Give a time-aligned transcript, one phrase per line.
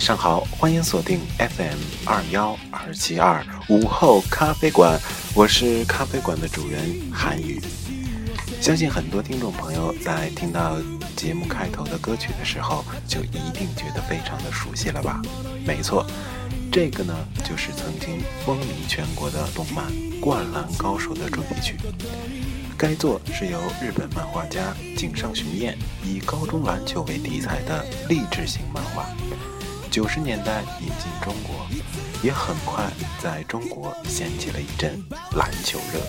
[0.00, 1.76] 上好，欢迎锁定 FM
[2.06, 4.98] 二幺二七二午后咖啡馆，
[5.34, 6.80] 我是咖啡馆的主人
[7.12, 7.60] 韩宇。
[8.62, 10.78] 相信很多听众朋友在听到
[11.14, 15.20] 节目开头的歌曲的时候，就一定觉得非常的熟悉了吧？
[15.66, 16.06] 没错，
[16.72, 17.14] 这个呢
[17.44, 19.84] 就是曾经风靡全国的动漫
[20.18, 21.76] 《灌篮高手》的主题曲。
[22.78, 29.06] 该作是由日本漫画家井上雄彦以高中篮球为题材的励志型漫画，
[29.90, 31.66] 九十年代引进中国，
[32.22, 32.88] 也很快
[33.20, 35.02] 在中国掀起了一阵
[35.34, 36.00] 篮球热。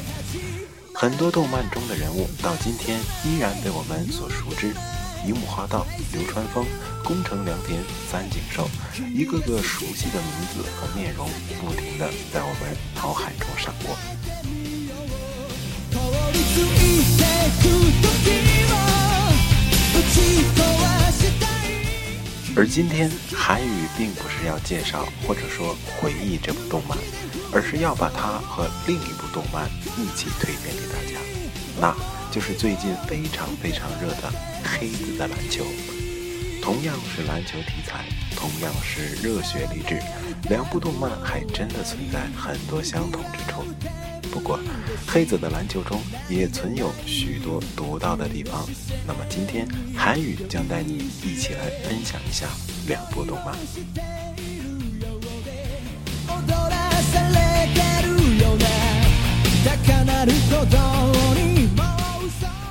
[0.94, 4.76] 很多动漫中的人物到今天依然被我们所熟知，
[5.26, 6.64] 樱木花道、流川枫、
[7.04, 8.70] 宫城良田、三井寿，
[9.16, 11.28] 一个个熟悉的名字和面容
[11.60, 13.98] 不停地在我们脑海中闪过。
[22.54, 26.98] 而今天，韩语并不是要介绍或者说回忆这部动漫，
[27.54, 31.18] 而是要把它和另一部动漫一起推荐给大家，
[31.80, 31.96] 那
[32.30, 34.30] 就是最近非常非常热的
[34.64, 35.64] 《黑子的篮球》。
[36.62, 40.00] 同样是篮球题材，同样是热血励志，
[40.50, 43.64] 两部动漫还真的存在很多相同之处。
[44.30, 44.60] 不过，
[45.08, 48.68] 黑子的篮球中也存有许多独到的地方。
[49.06, 52.48] 那么今天，韩宇将带你一起来分享一下
[52.88, 53.56] 两部动漫。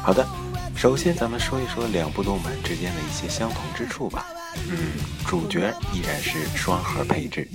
[0.02, 0.26] 好的，
[0.74, 4.26] 首先咱们说一说两部动漫之间的一些相同之处吧。
[4.68, 4.92] 嗯，
[5.26, 7.48] 主角依然是双核配置。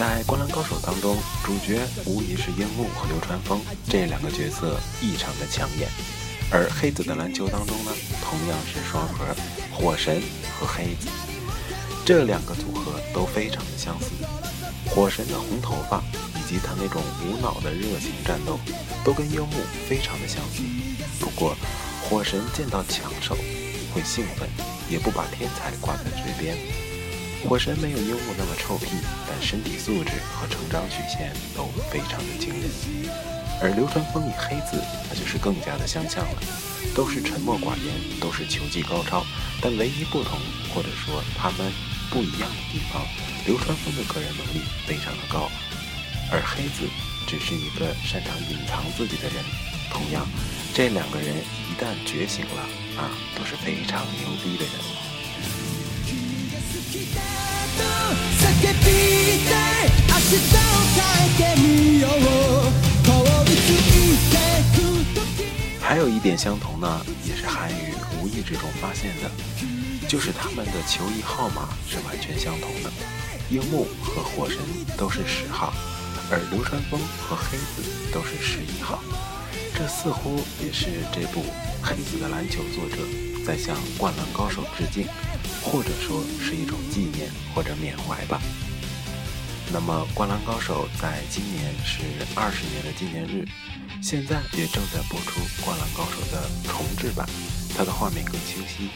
[0.00, 5.90] 在《灌篮高手》当中，主角无疑是樱木和流川枫这两个角色异常的抢眼，
[6.50, 7.92] 而黑子的篮球当中呢，
[8.24, 9.26] 同样是双核，
[9.70, 10.22] 火神
[10.58, 11.06] 和黑子
[12.02, 14.06] 这两个组合都非常的相似。
[14.88, 16.02] 火神的红头发
[16.34, 18.58] 以及他那种无脑的热情战斗，
[19.04, 19.56] 都跟樱木
[19.86, 20.62] 非常的相似。
[21.18, 21.54] 不过，
[22.08, 23.36] 火神见到强手
[23.92, 24.48] 会兴奋，
[24.88, 26.56] 也不把天才挂在嘴边。
[27.48, 28.86] 火神没有樱木那么臭屁，
[29.26, 32.70] 但身体素质和成长曲线都非常的惊人。
[33.60, 36.38] 而流川枫与黑子，那就是更加的相像了，
[36.94, 39.24] 都是沉默寡言，都是球技高超。
[39.60, 40.38] 但唯一不同，
[40.72, 41.72] 或者说他们
[42.10, 43.02] 不一样的地方，
[43.46, 45.50] 流川枫的个人能力非常的高，
[46.30, 46.88] 而黑子
[47.26, 49.44] 只是一个擅长隐藏自己的人。
[49.90, 50.26] 同样，
[50.72, 51.34] 这两个人
[51.68, 52.62] 一旦觉醒了，
[52.96, 55.09] 啊，都是非常牛逼的人。
[65.80, 69.30] 还有一点相同呢，也是韩语无意之中发现的，
[70.08, 72.90] 就是他们的球衣号码是完全相同的。
[73.50, 74.58] 樱木和火神
[74.96, 75.72] 都是十号，
[76.30, 79.02] 而流川枫和黑子都是十一号。
[79.74, 81.44] 这似乎也是这部
[81.82, 82.96] 黑子的篮球作者
[83.44, 85.06] 在向灌篮高手致敬。
[85.62, 88.40] 或者说是一种纪念或者缅怀吧。
[89.70, 92.00] 那么，《灌篮高手》在今年是
[92.34, 93.46] 二十年的纪念日，
[94.02, 97.28] 现在也正在播出《灌篮高手》的重制版，
[97.76, 98.88] 它的画面更清晰，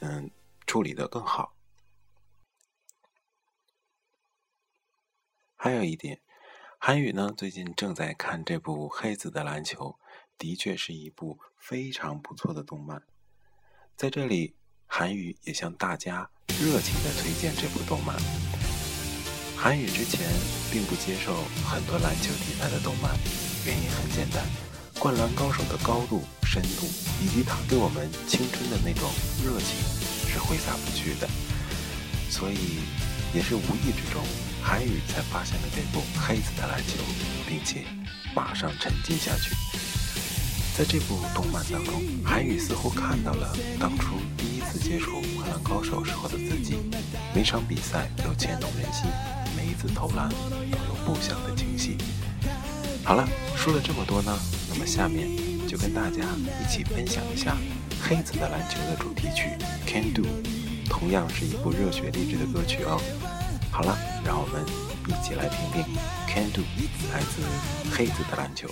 [0.00, 0.30] 嗯，
[0.66, 1.54] 处理的更好。
[5.56, 6.20] 还有一点，
[6.78, 9.86] 韩宇呢最近正在看这部《黑子的篮球》，
[10.36, 13.02] 的确是一部非常不错的动漫，
[14.00, 14.54] 在这里。
[14.86, 16.26] 韩语也向大家
[16.58, 18.16] 热情地推荐这部动漫。
[19.54, 20.26] 韩语之前
[20.72, 23.12] 并不接受很多篮球题材的动漫，
[23.66, 24.42] 原因很简单，
[24.98, 26.86] 《灌篮高手》的高度、深度
[27.22, 29.06] 以及他给我们青春的那种
[29.44, 29.76] 热情
[30.32, 31.28] 是挥洒不去的。
[32.30, 32.80] 所以，
[33.34, 34.24] 也是无意之中，
[34.62, 36.96] 韩语才发现了这部《黑子的篮球》，
[37.46, 37.84] 并且
[38.34, 39.54] 马上沉浸下去。
[40.76, 46.76] 在这部动漫当中，韩宇似乎看到了当初第一次接触《灌篮高手》时候的自己，
[47.34, 49.04] 每场比赛都牵动人心，
[49.54, 51.98] 每一次投篮都有不小的惊喜。
[53.04, 54.38] 好了，说了这么多呢，
[54.70, 55.28] 那么下面
[55.68, 56.24] 就跟大家
[56.62, 57.52] 一起分享一下
[58.00, 59.50] 《黑子的篮球》的主题曲
[59.90, 60.22] 《Can Do》，
[60.88, 62.98] 同样是一部热血励志的歌曲哦。
[63.70, 64.64] 好了，让我们
[65.08, 65.82] 一起来听听
[66.26, 66.62] 《Can Do》，
[67.12, 67.42] 来自
[67.94, 68.66] 《黑子的篮球》。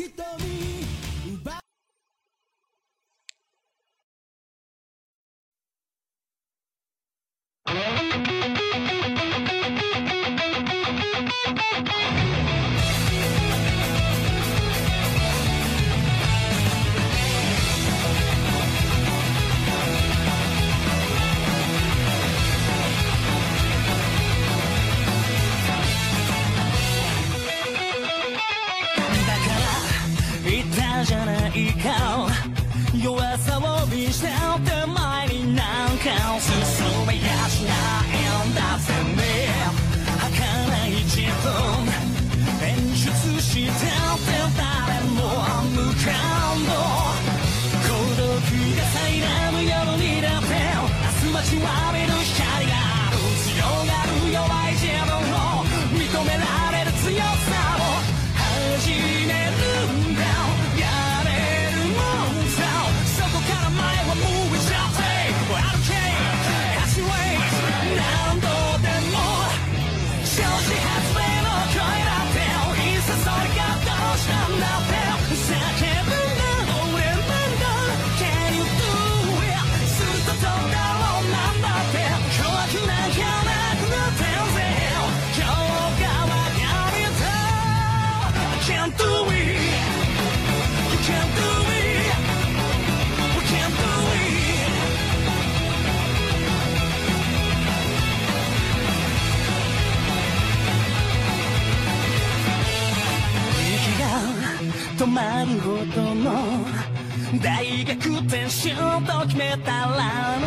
[107.43, 107.95] 大学
[108.27, 110.38] 転しようと決めたら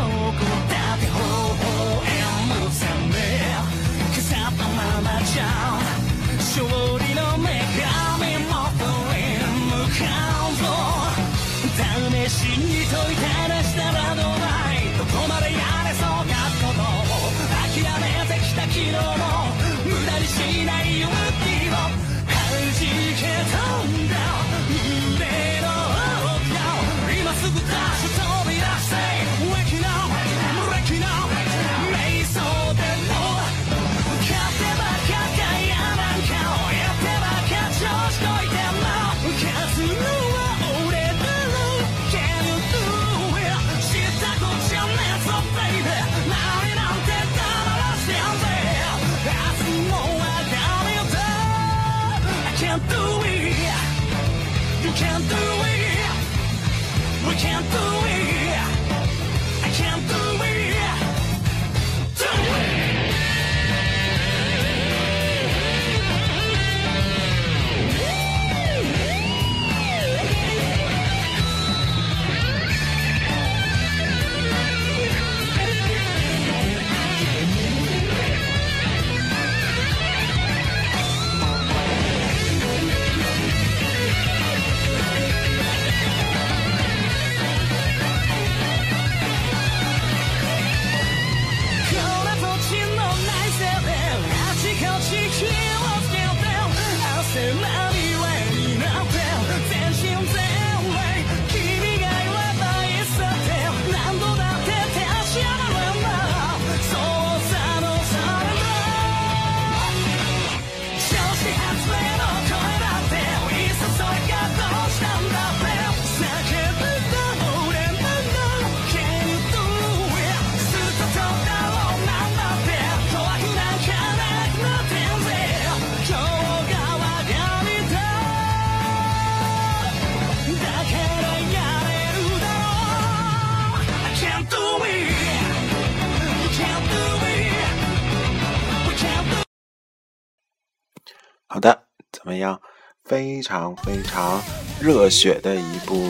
[141.53, 142.57] 好的，怎么样？
[143.03, 144.41] 非常非常
[144.79, 146.07] 热血的一部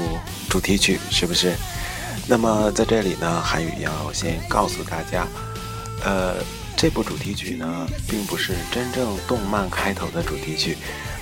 [0.48, 1.56] 主题曲，是不是？
[2.28, 5.26] 那么在这里呢，韩语要先告诉大家，
[6.06, 6.36] 呃，
[6.78, 10.78] 这部主题曲呢，并不是真正动漫开头的主题曲，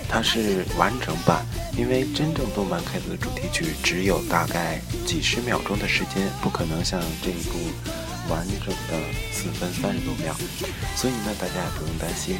[0.10, 1.46] 它是完整版。
[1.78, 7.58] 因为真正动漫开头的主题曲只有大概几十秒钟的时间，不可能像这一部
[8.28, 10.36] 完整的四分三十多秒，
[10.98, 12.36] 所以呢，大家也不用担心。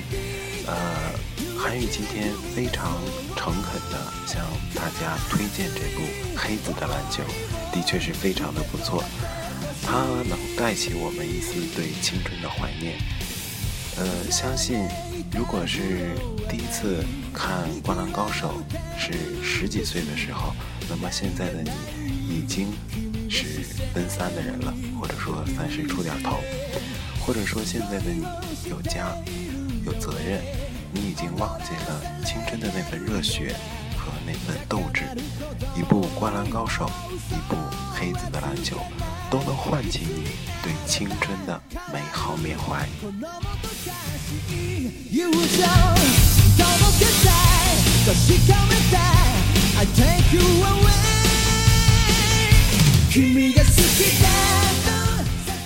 [0.68, 1.39] 呃。
[1.62, 2.98] 韩语今天非常
[3.36, 4.42] 诚恳地向
[4.74, 6.02] 大家推荐这部
[6.38, 7.22] 《黑子的篮球》，
[7.76, 9.04] 的确是非常的不错。
[9.84, 12.98] 它能带起我们一丝对青春的怀念。
[13.98, 14.88] 呃，相信
[15.34, 16.16] 如果是
[16.50, 18.64] 第一次看《灌篮高手》
[18.98, 19.12] 是
[19.44, 20.56] 十几岁的时候，
[20.90, 22.72] 那么现在的你已经
[23.30, 26.40] 是奔三的人了，或者说三十出点头，
[27.20, 28.24] 或者说现在的你
[28.70, 29.14] 有家
[29.86, 30.42] 有责任。
[30.92, 33.56] 你已经忘记了青春的那份热血
[33.98, 35.04] 和那份斗志。
[35.76, 36.86] 一部《灌篮高手》，
[37.30, 37.56] 一部
[37.94, 38.78] 《黑子的篮球》，
[39.30, 40.30] 都能唤起你
[40.64, 41.62] 对青春的
[41.94, 42.88] 美好缅怀。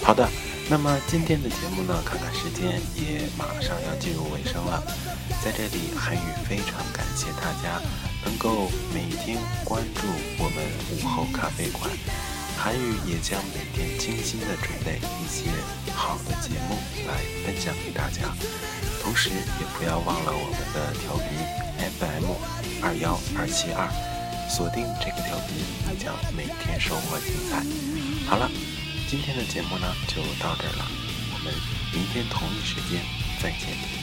[0.04, 0.53] 好的。
[0.74, 4.82] 那么今天的节目呢，看看时间也马上要进入尾声了，
[5.46, 7.80] 在这里韩语非常感谢大家
[8.26, 10.02] 能够每天关注
[10.40, 10.66] 我们
[10.98, 11.88] 午后咖啡馆，
[12.58, 15.52] 韩语也将每天精心的准备一些
[15.94, 16.76] 好的节目
[17.06, 18.34] 来分享给大家，
[19.04, 21.38] 同时也不要忘了我们的调频
[22.00, 22.34] FM
[22.84, 23.86] 二幺二七二，
[24.50, 27.64] 锁定这个调频，你将每天收获精彩。
[28.28, 28.50] 好了。
[29.14, 30.88] 今天的节目呢就到这儿了，
[31.32, 31.54] 我们
[31.94, 33.00] 明天同一时间
[33.40, 34.03] 再见。